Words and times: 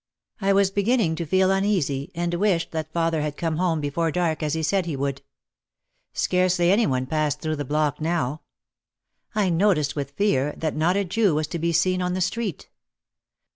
I 0.41 0.51
was 0.51 0.71
beginning 0.71 1.13
to 1.17 1.27
feel 1.27 1.51
uneasy 1.51 2.09
and 2.15 2.33
wished 2.33 2.71
that 2.71 2.91
father 2.91 3.21
had 3.21 3.37
come 3.37 3.57
home 3.57 3.79
before 3.79 4.09
dark, 4.11 4.41
as 4.41 4.55
he 4.55 4.63
said 4.63 4.87
he 4.87 4.95
would. 4.95 5.21
Scarcely 6.11 6.71
any 6.71 6.87
one 6.87 7.05
passed 7.05 7.39
through 7.39 7.57
the 7.57 7.65
block 7.65 8.01
now. 8.01 8.41
I 9.35 9.51
noticed 9.51 9.95
with 9.95 10.09
fear 10.09 10.55
that 10.57 10.75
not 10.75 10.97
a 10.97 11.05
Jew 11.05 11.35
was 11.35 11.45
to 11.49 11.59
be 11.59 11.71
seen 11.71 12.01
on 12.01 12.13
the 12.15 12.19
street. 12.21 12.67